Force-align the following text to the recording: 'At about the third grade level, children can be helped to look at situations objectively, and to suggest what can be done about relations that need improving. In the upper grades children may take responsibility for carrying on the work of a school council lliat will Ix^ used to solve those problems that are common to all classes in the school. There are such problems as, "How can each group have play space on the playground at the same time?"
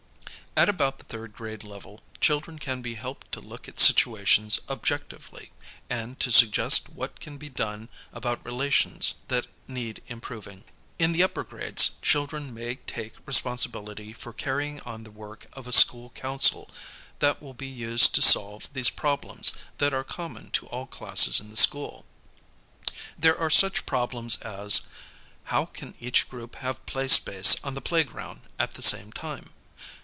'At 0.61 0.67
about 0.67 0.97
the 0.99 1.05
third 1.05 1.31
grade 1.31 1.63
level, 1.63 2.01
children 2.19 2.59
can 2.59 2.81
be 2.81 2.95
helped 2.95 3.31
to 3.31 3.39
look 3.39 3.69
at 3.69 3.79
situations 3.79 4.59
objectively, 4.67 5.53
and 5.89 6.19
to 6.19 6.29
suggest 6.29 6.89
what 6.89 7.21
can 7.21 7.37
be 7.37 7.47
done 7.47 7.87
about 8.11 8.43
relations 8.45 9.13
that 9.29 9.47
need 9.65 10.01
improving. 10.07 10.65
In 10.99 11.13
the 11.13 11.23
upper 11.23 11.45
grades 11.45 11.91
children 12.01 12.53
may 12.53 12.75
take 12.75 13.13
responsibility 13.25 14.11
for 14.11 14.33
carrying 14.33 14.81
on 14.81 15.03
the 15.05 15.09
work 15.09 15.45
of 15.53 15.67
a 15.67 15.71
school 15.73 16.09
council 16.09 16.69
lliat 17.21 17.39
will 17.39 17.55
Ix^ 17.55 17.73
used 17.73 18.15
to 18.15 18.21
solve 18.21 18.67
those 18.73 18.89
problems 18.89 19.53
that 19.77 19.93
are 19.93 20.03
common 20.03 20.49
to 20.51 20.67
all 20.67 20.85
classes 20.85 21.39
in 21.39 21.49
the 21.49 21.55
school. 21.55 22.05
There 23.17 23.37
are 23.39 23.49
such 23.49 23.85
problems 23.85 24.35
as, 24.41 24.81
"How 25.45 25.63
can 25.67 25.95
each 26.01 26.27
group 26.29 26.55
have 26.57 26.85
play 26.85 27.07
space 27.07 27.55
on 27.63 27.73
the 27.73 27.79
playground 27.79 28.41
at 28.59 28.73
the 28.73 28.83
same 28.83 29.13
time?" 29.13 29.51